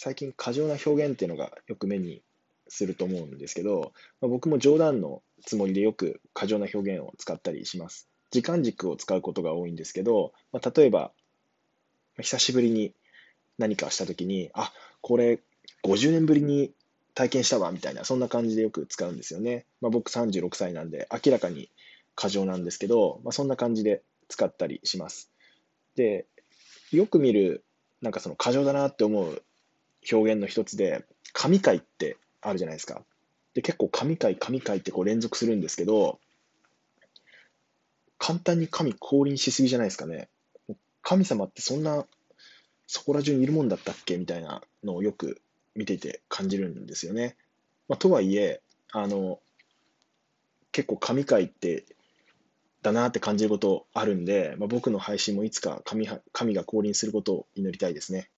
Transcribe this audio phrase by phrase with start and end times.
[0.00, 2.22] 最近過剰な表現っていうのがよく目に
[2.68, 8.08] すると思うんですけど、まあ、僕も冗談のつもりでよく過剰な表現を使ったりします。
[8.30, 11.10] 時間軸を使うことが多いんですけど、まあ、例えば、
[12.20, 12.94] 久しぶりに
[13.58, 15.40] 何かしたときに、あ、これ
[15.82, 16.70] 50年ぶりに
[17.16, 19.66] 体験したわみたいな、そんな感じでよく使うんですよね。
[19.80, 21.72] まあ、僕36歳なんで、明らかに
[22.14, 25.32] 過剰なんですけど、まあ、そんな感じで使ったりします。
[25.96, 26.26] で、
[26.92, 27.64] よく見る、
[28.00, 29.42] なんかその過剰だなって思う
[30.12, 33.02] 表現の一つで、神回ってあるじゃないですか。
[33.54, 36.18] で、結構神回、神回ってこう連続するんですけど、
[38.18, 40.28] 簡単に神降臨しすぎじゃないですかね。
[41.02, 42.06] 神様ってそんな、
[42.86, 44.16] そこら中にいるもんだったっけ？
[44.16, 45.40] みたいなのをよく
[45.74, 47.36] 見ていて感じるんですよね。
[47.86, 48.60] まあ、とはいえ、
[48.92, 49.40] あの、
[50.72, 51.84] 結構神回って
[52.82, 58.26] だなって感じることあるんで、まあ、僕の配信もいつか神神が降臨することを祈りたいですね。